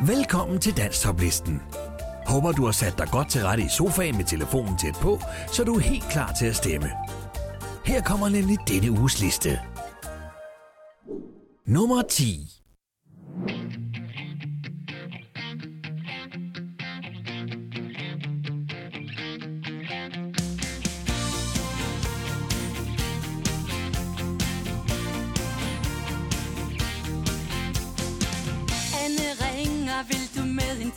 [0.00, 1.62] Velkommen til Danstoplisten.
[2.26, 5.20] Håber du har sat dig godt til rette i sofaen med telefonen tæt på,
[5.52, 6.90] så du er helt klar til at stemme.
[7.84, 9.60] Her kommer nemlig denne uges liste.
[11.66, 12.50] Nummer 10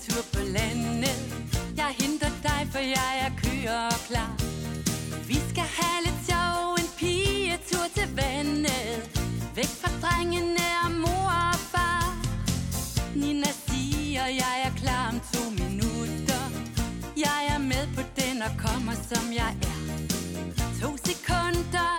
[0.03, 1.19] tur på landet.
[1.77, 4.33] Jeg henter dig, for jeg er køer klar.
[5.27, 9.01] Vi skal have lidt sjov, en pigetur til vandet.
[9.55, 12.03] Væk fra drengene og mor og far.
[13.15, 16.43] Nina siger, jeg er klar om to minutter.
[17.17, 19.79] Jeg er med på den og kommer som jeg er.
[20.81, 21.96] To sekunder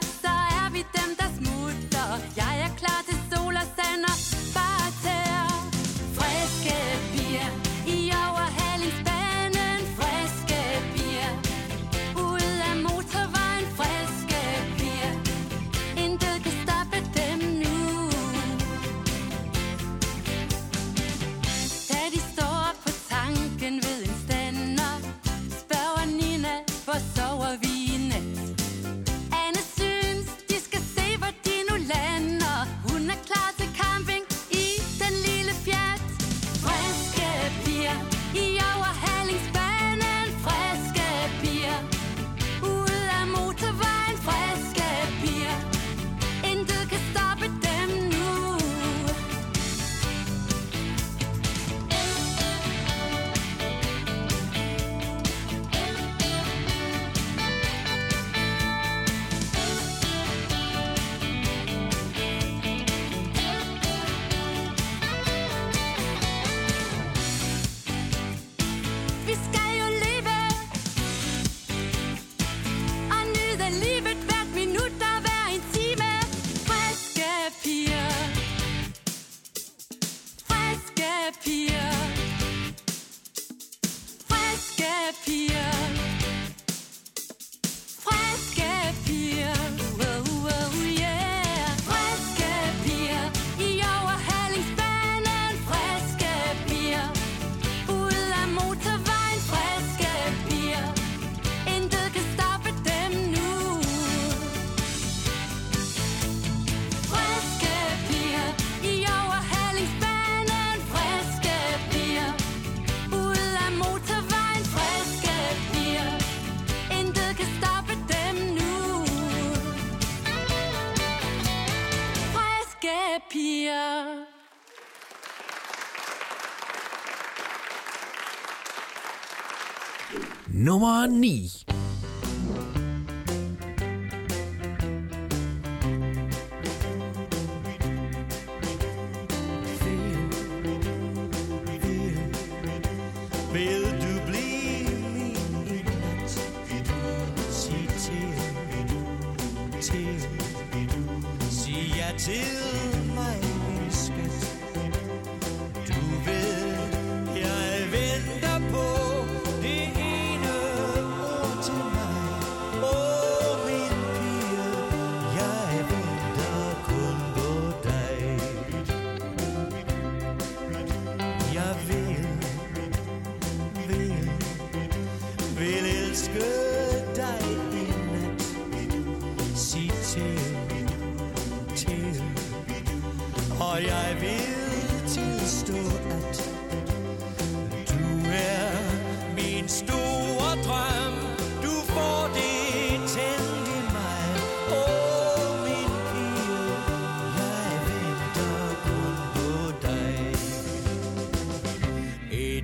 [130.58, 131.77] nummer 9.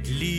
[0.07, 0.34] Lee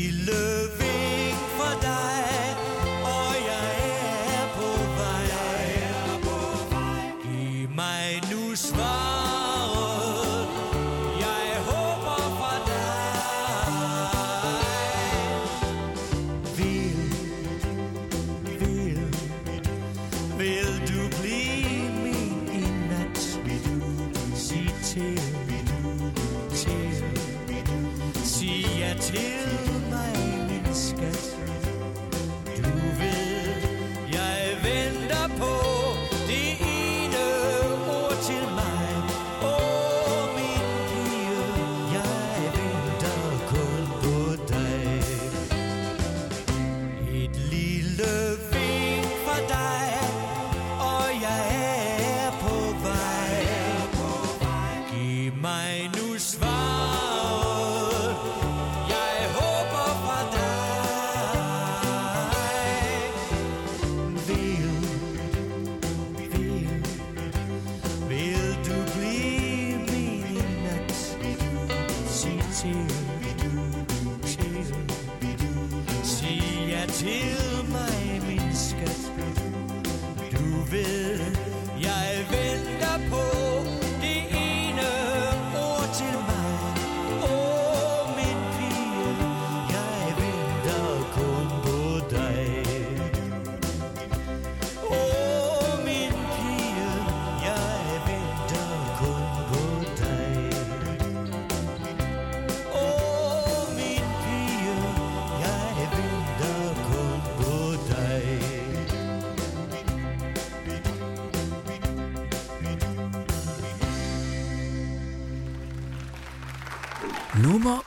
[117.55, 117.84] Hummer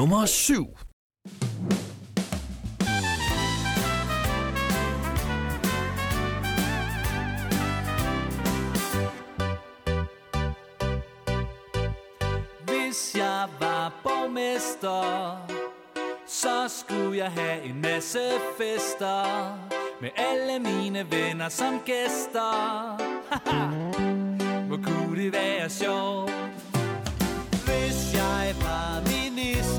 [0.00, 0.66] nummer 7.
[12.64, 15.46] Hvis jeg var borgmester,
[16.26, 18.18] så skulle jeg have en masse
[18.58, 19.58] fester
[20.00, 22.96] med alle mine venner som gæster.
[23.30, 23.66] Haha,
[24.66, 26.69] hvor kunne det være sjovt?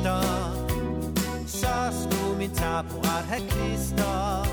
[0.02, 0.52] gnister
[1.46, 1.68] Så
[2.02, 4.48] skulle min taburet have klister.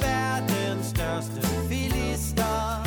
[0.00, 2.86] Verdens største filister.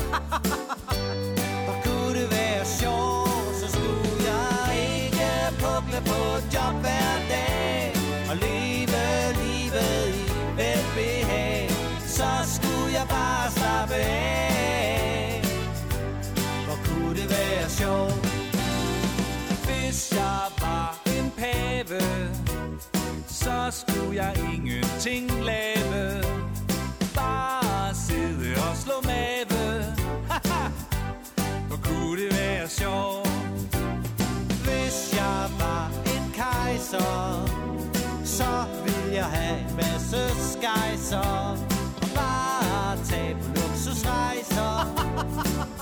[1.69, 6.21] Og kunne det være sjovt, så skulle jeg ikke pukle på
[6.53, 7.93] job hver dag.
[8.29, 9.03] Og leve
[9.43, 10.25] livet i
[10.57, 11.69] velbehag
[12.05, 15.41] Så skulle jeg bare slappe af.
[16.65, 18.27] Hvor kunne det være sjovt,
[19.65, 20.49] hvis jeg
[21.89, 22.29] have
[23.27, 26.24] Så skulle jeg ingenting lave.
[27.15, 29.84] Bare sidde og slå mave.
[30.29, 30.69] Haha,
[31.67, 33.29] hvor kunne det være sjovt?
[34.63, 37.46] Hvis jeg var en kejser
[38.24, 40.17] Så ville jeg have en masse
[40.51, 41.58] skejser.
[42.15, 44.96] Bare tage på luksusrejser.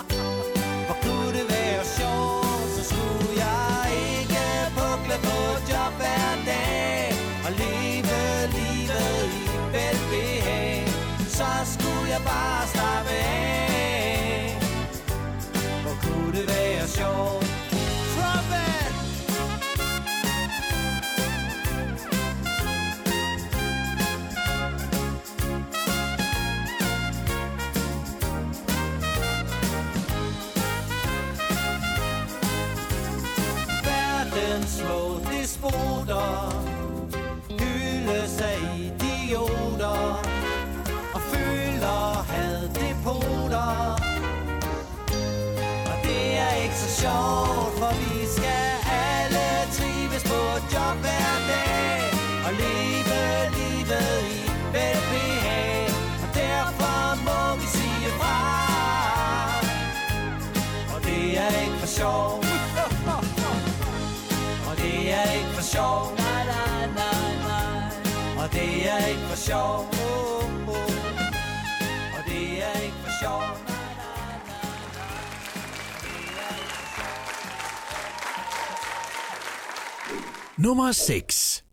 [80.68, 81.64] Nummer 6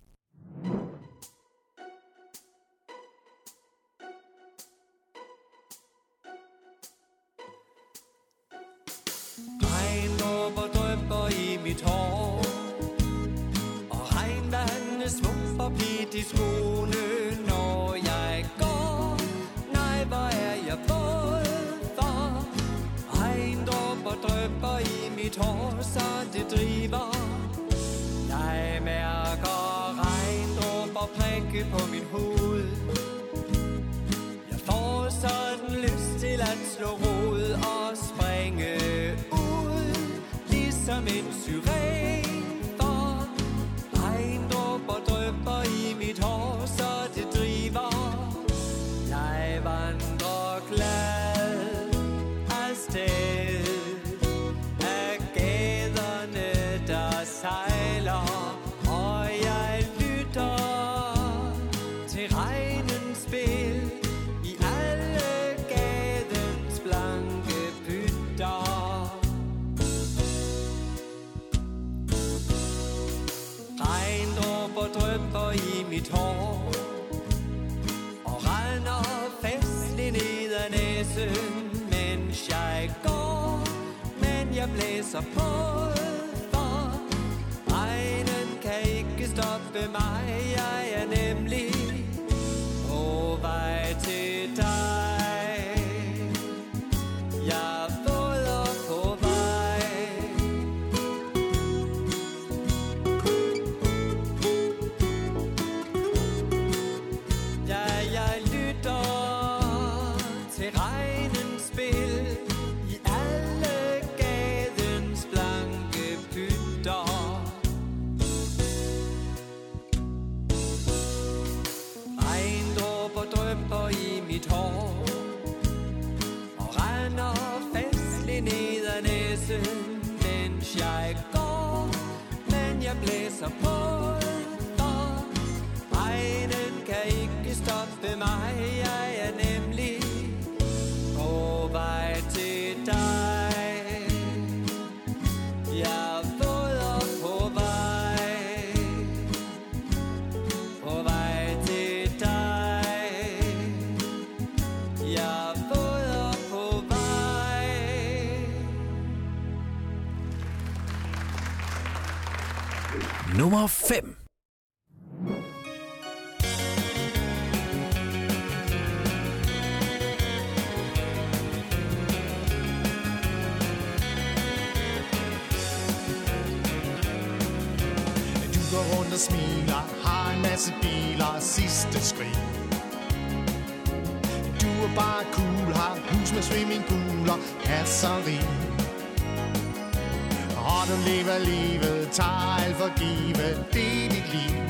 [192.84, 194.60] Tager alt for givet Det er dit liv.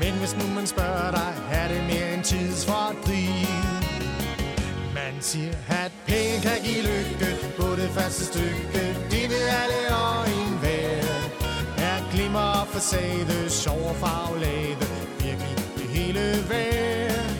[0.00, 3.46] Men hvis nu man spørger dig Er det mere en tidsfordriv?
[4.94, 8.96] Man siger, at penge kan give lykke På det første stykke.
[9.10, 11.04] Det ved alle og enhver
[11.78, 14.86] Er glimmer og facade Sjov og farvelade
[15.20, 17.30] Virkelig det hele værd.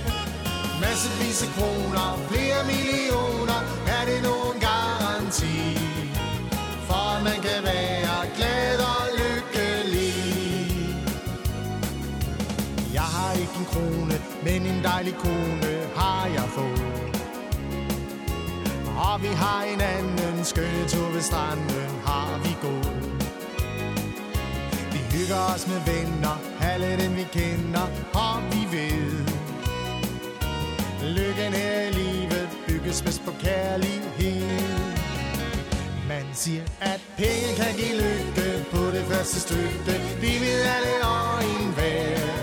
[0.81, 3.61] Massevis af kroner Flere millioner
[3.97, 5.59] Er det nogen garanti
[6.89, 8.10] For man kan være
[14.45, 17.01] Men en dejlig kone har jeg fået
[19.01, 23.03] og vi har en anden skønne tur ved stranden har vi gået.
[24.93, 26.37] Vi hygger os med venner,
[26.71, 27.87] alle dem vi kender,
[28.25, 29.27] og vi ved.
[31.17, 34.43] Lykken her i livet bygges mest på kærlighed.
[36.09, 39.95] Man siger, at penge kan give lykke på det første stykke.
[40.21, 42.40] Vi ved alle og enhver.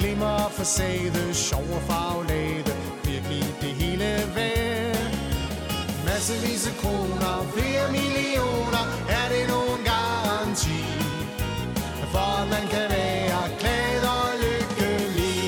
[0.00, 2.72] Glimmer for sæde, sjov og farvelade,
[3.04, 4.96] virkelig det hele værd.
[6.04, 8.84] Massevis af kroner, flere millioner,
[9.18, 10.82] er det nogen garanti
[12.12, 15.40] For at man kan være glad og lykkelig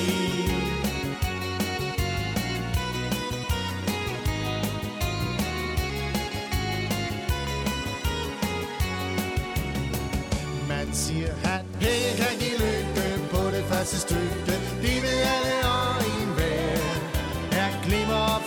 [10.67, 14.42] Man siger, at penge kan give lykke på det første stykke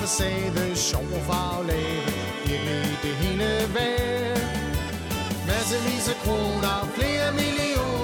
[0.06, 2.02] glimmer og sjov og farvelade
[2.46, 4.40] Virkelig det hele værd.
[5.46, 7.95] Massevis af kroner, flere millioner.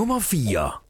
[0.00, 0.89] Nummer 4.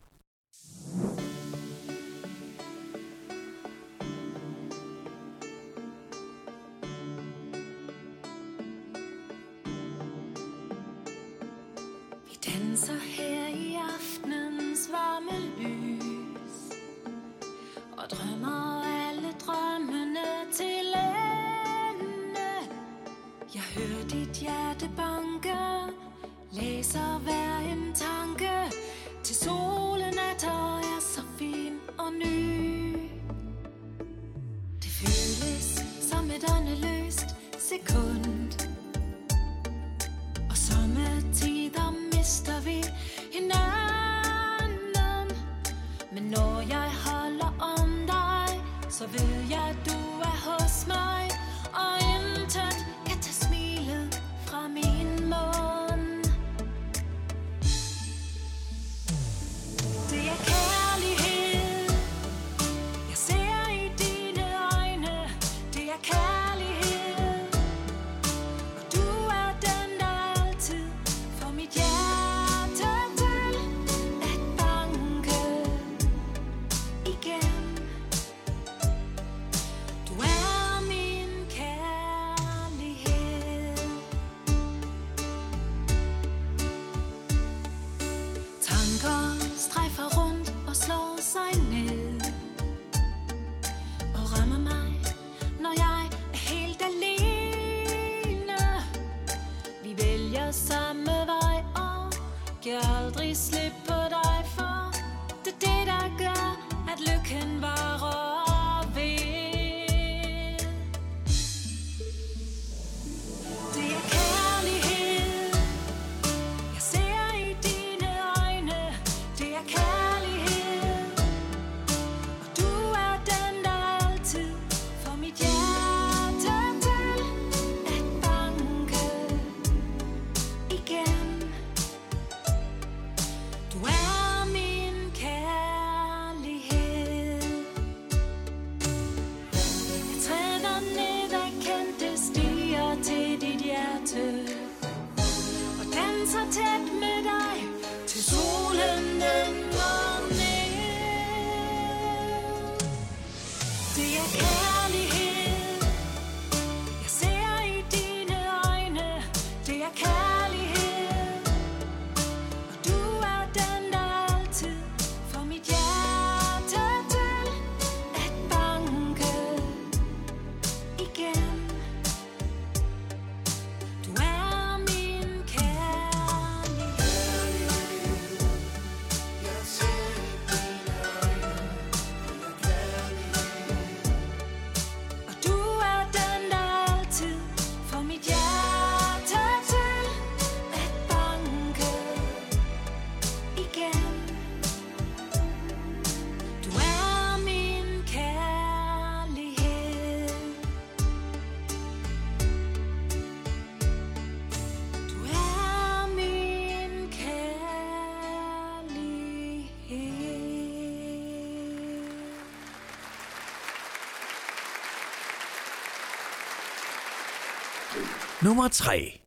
[218.42, 219.20] nummer 3.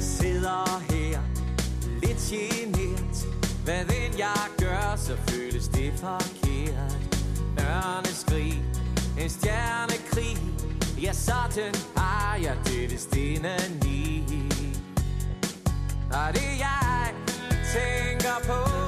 [0.00, 1.20] Sidder her,
[2.02, 3.26] lidt genert.
[3.64, 6.96] Hvad vil jeg gøre, så føles det forkert.
[7.60, 8.62] Ørne skrig,
[9.20, 10.36] en stjernekrig.
[11.02, 14.22] Ja, sådan har jeg det, det stenen i.
[16.12, 17.14] Og det jeg
[17.74, 18.85] tænker på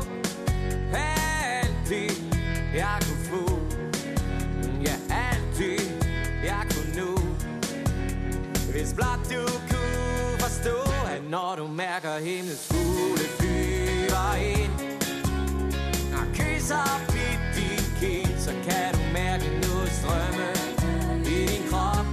[11.78, 14.72] mærker hendes fugle flyver ind.
[16.12, 20.48] Når kysser blidt din kind, så kan du mærke noget strømme
[21.16, 22.06] i din krop.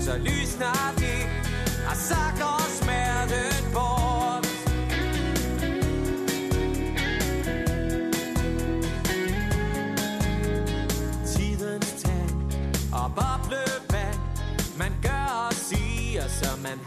[0.00, 1.22] Så lysner det,
[1.90, 4.46] og så går smerten bort.
[11.32, 12.28] Tidens tag
[12.92, 14.18] og boblevand
[14.78, 16.77] Man gør og siger, som man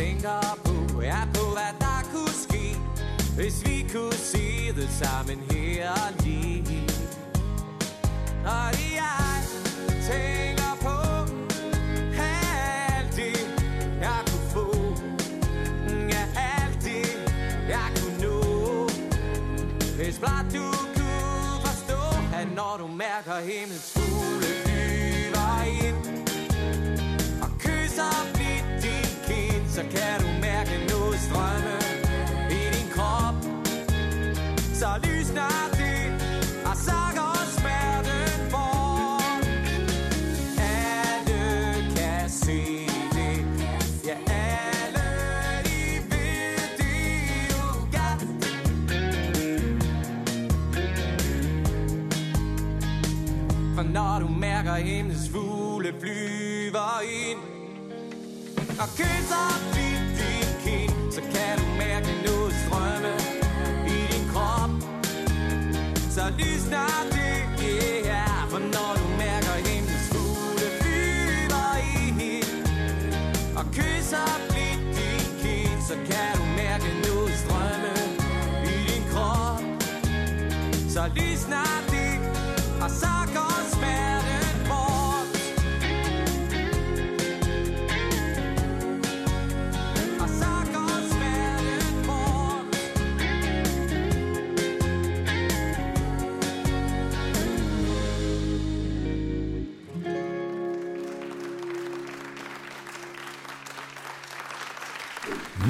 [0.00, 2.76] tænker på, er på, hvad der kunne ske,
[3.36, 5.92] hvis vi kunne se det sammen her
[6.24, 6.89] lige.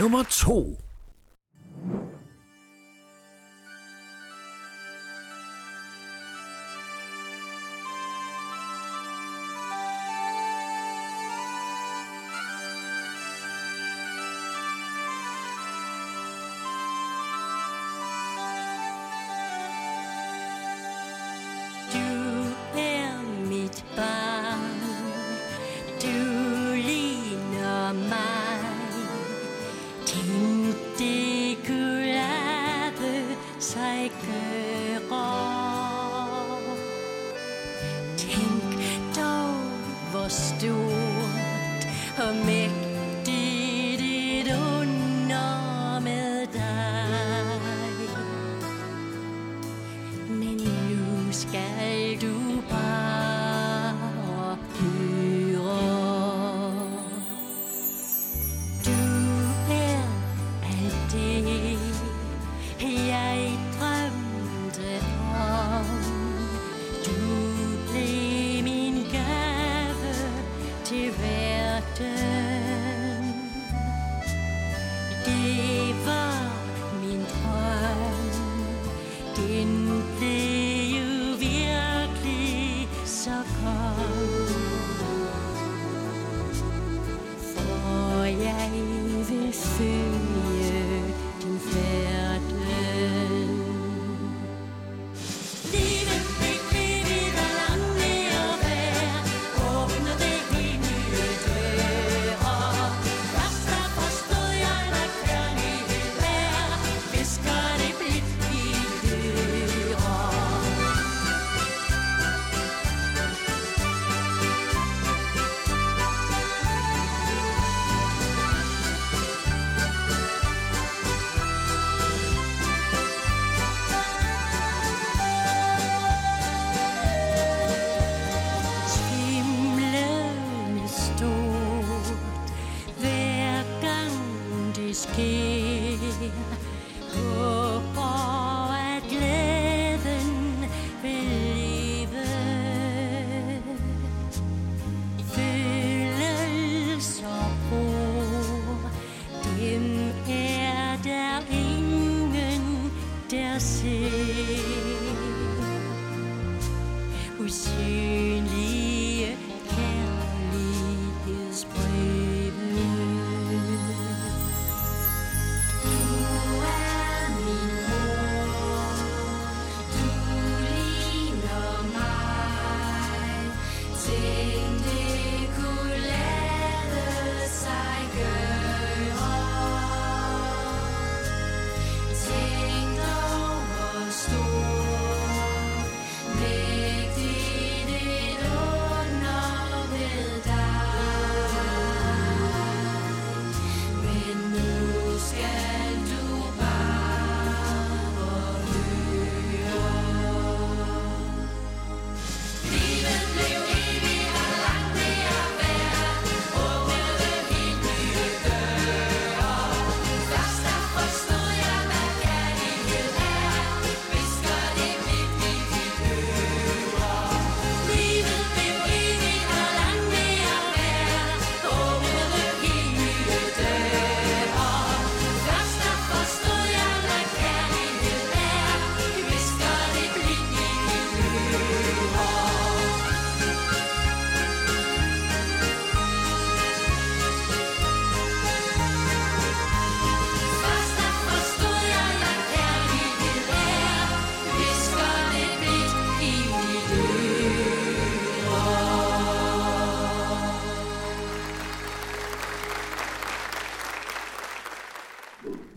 [0.00, 0.89] Nummer 2.
[75.40, 75.69] see.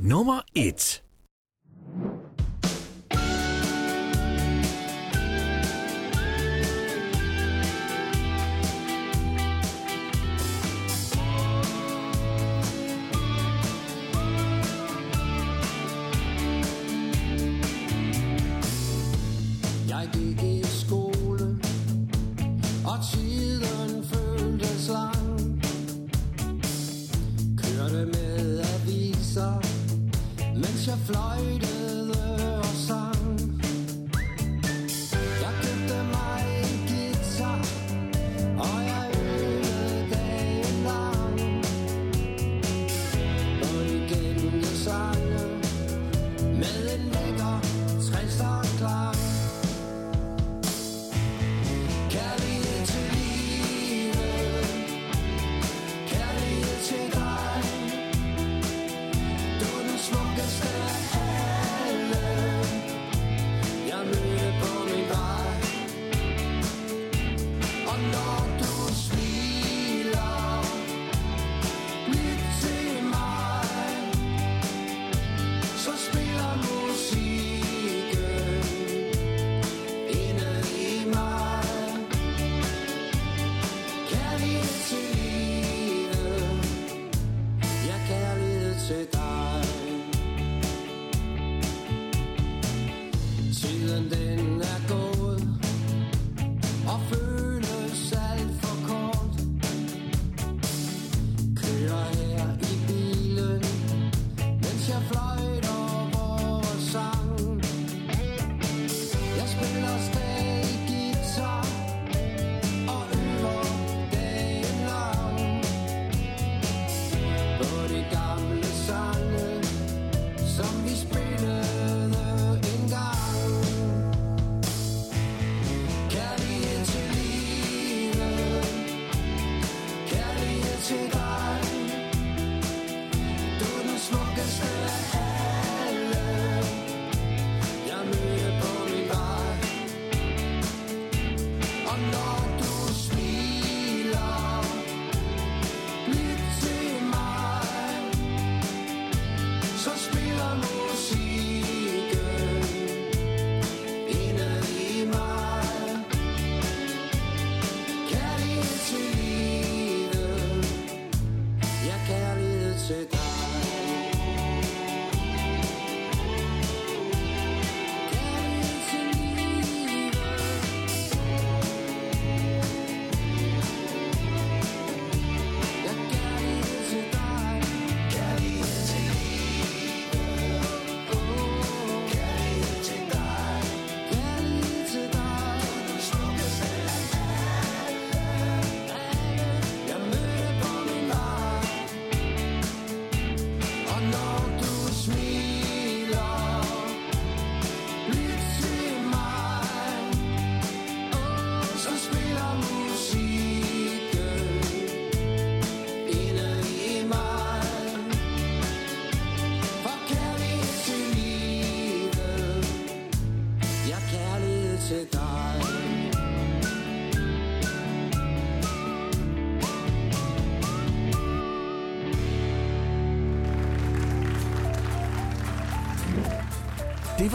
[0.06, 1.03] Nummer 1.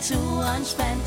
[0.00, 0.16] to
[0.54, 1.06] unspent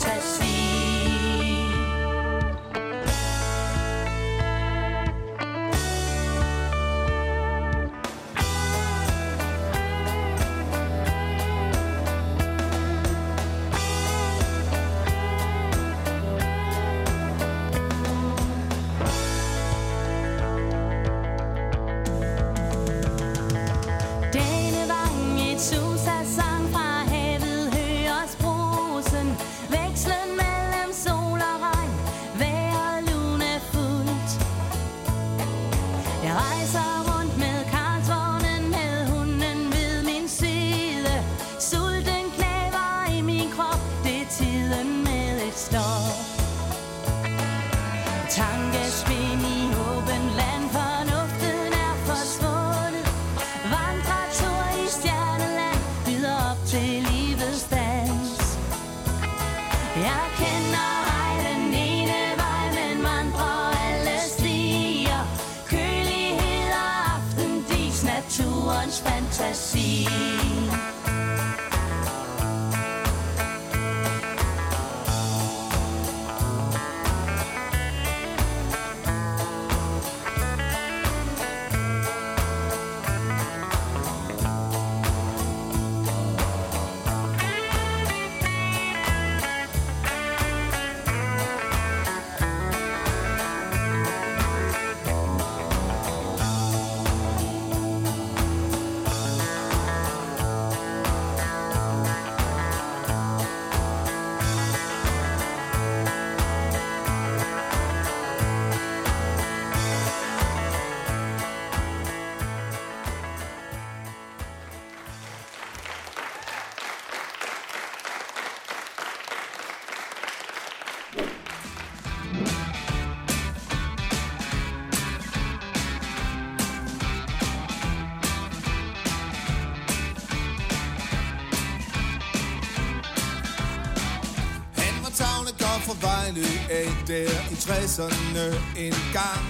[136.04, 138.46] Vejle af der i 60'erne
[138.78, 139.46] en gang.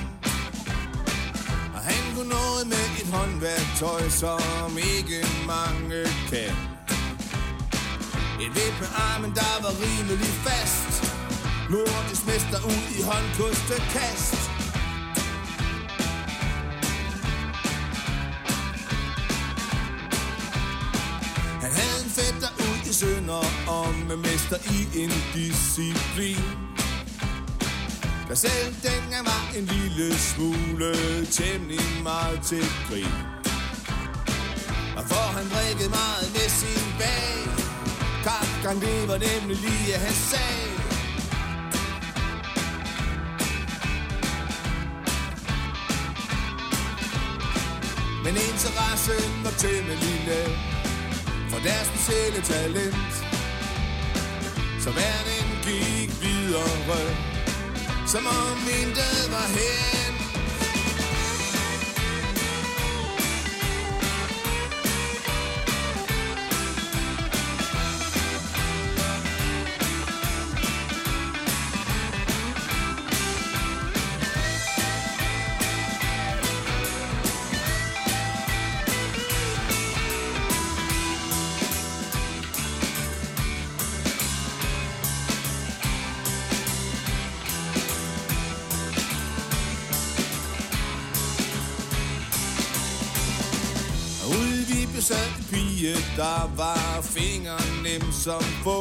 [1.75, 6.53] Og han kunne noget med et håndværktøj, som ikke mange kan.
[8.43, 10.91] Et vip med armen, der var rimelig fast.
[11.69, 14.42] Nordisk mester ud i håndkostekast.
[24.53, 26.45] mester i en disciplin.
[28.27, 33.15] Der selv dengang var en lille smule temmelig meget til grin.
[34.97, 37.33] Og for han drikkede meget med sin bag.
[38.23, 40.59] Kakran, det var nemlig lige hans sag.
[48.23, 50.39] Men interessen var temmelig lille
[51.49, 53.12] For deres specielle talent
[54.83, 57.03] så verden gik videre
[58.07, 60.02] Som om intet var her.
[96.23, 98.79] Der var fingeren nem som få.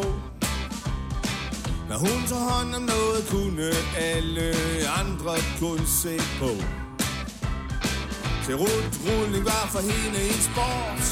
[1.88, 4.48] Når hun tog hånd om noget, kunne alle
[5.00, 6.52] andre kun se på.
[8.44, 11.04] Til rundt rulling var for hende en sport.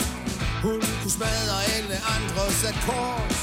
[0.63, 3.37] Hun kunne smadre alle andres akkord.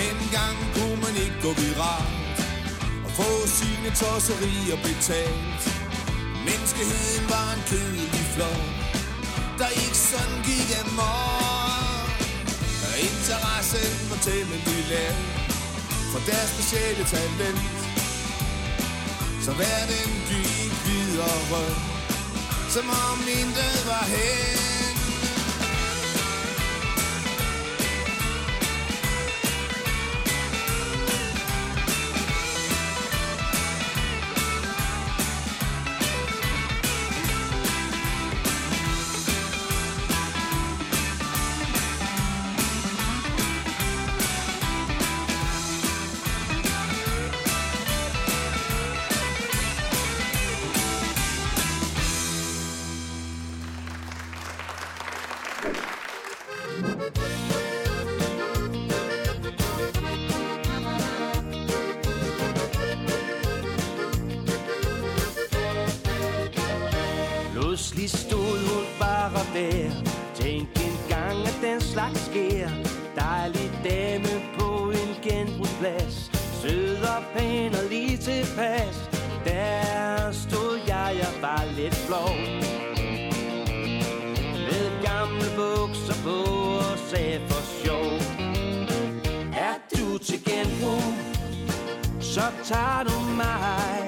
[0.00, 2.17] Dengang kunne man ikke gå viralt
[3.58, 5.62] sine tosserier betalt.
[6.46, 8.64] Menneskeheden var en kedelig flok,
[9.60, 12.08] der ikke sådan gik amok.
[12.86, 15.16] Og interessen var temmelig lav
[16.12, 17.68] for deres specielle talent.
[19.44, 21.66] Så verden gik videre,
[22.74, 24.77] som om intet var her.
[82.08, 82.36] Flov
[84.66, 86.36] Med gamle bukser på
[86.78, 88.10] og sagde for sjov.
[89.66, 91.12] Er du til genbrug,
[92.20, 93.98] så tager du mig.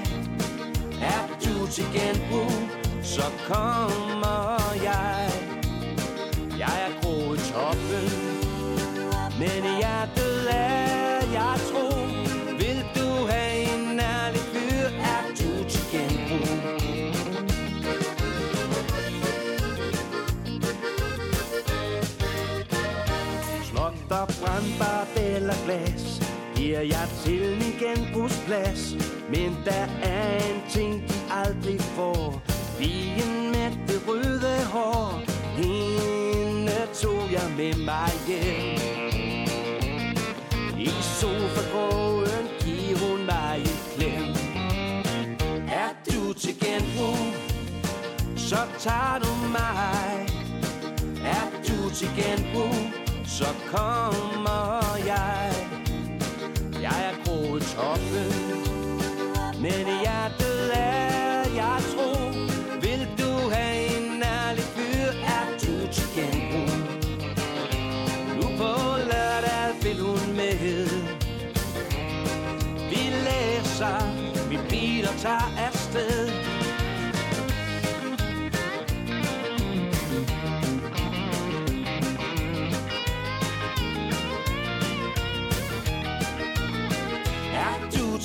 [1.03, 2.53] Er du til genbrug,
[3.03, 5.31] så kommer jeg.
[6.59, 7.39] Jeg er grå i
[24.61, 26.23] Småt og eller glas.
[26.57, 28.95] Giver jeg til min genbrugsplads.
[29.29, 32.43] Men der er en ting, de aldrig får.
[32.79, 35.23] Pigen med det røde hår.
[35.57, 38.79] Hende tog jeg med mig hjem.
[40.79, 40.91] I
[41.21, 44.29] sofagråden giver hun mig et klem.
[45.69, 47.35] Er du til genbrug,
[48.37, 50.27] så tager du mig.
[51.25, 53.00] Er du til genbrug,
[53.41, 55.69] så kommer jeg.
[56.83, 58.33] Jeg er groet toppen,
[59.63, 62.11] men i hjertet er jeg tro.
[62.85, 66.77] Vil du have en ærlig fyr, er du til genbrug.
[68.37, 68.73] Nu på
[69.11, 70.89] lørdag vil hun med.
[72.91, 74.01] Vi læser,
[74.51, 76.30] vi bil og tager afsted.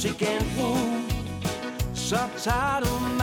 [0.05, 0.77] Til genbrug,
[1.93, 3.14] så tager du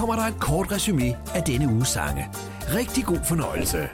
[0.00, 2.28] kommer der et kort resume af denne uges sange.
[2.74, 3.88] Rigtig god fornøjelse.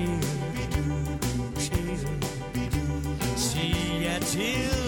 [0.00, 1.98] til
[3.36, 4.79] Sig ja til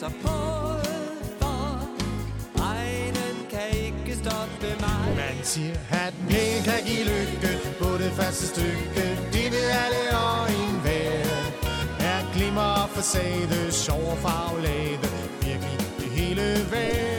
[0.00, 1.78] så pulver
[2.56, 5.16] Regnen kan ikke stoppe mig.
[5.16, 9.04] Man siger, at den hele kan give lykke På det første stykke.
[9.32, 11.24] Det ved alle og enhver
[12.00, 15.08] Er glimmer og facade Sjov og farvelade.
[15.42, 16.42] Virkelig det hele
[16.72, 17.17] værd.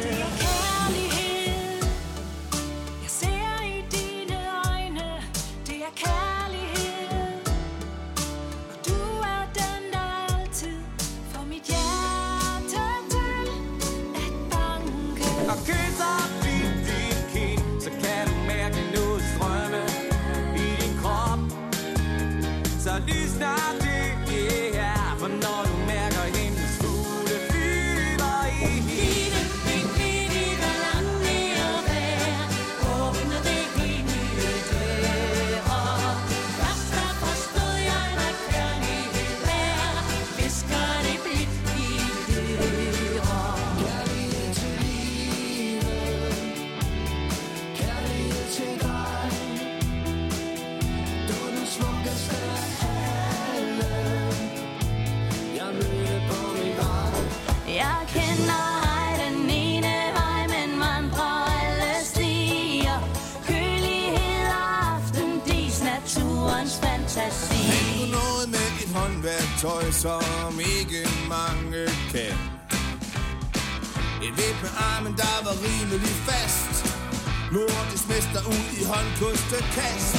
[79.71, 80.18] cats.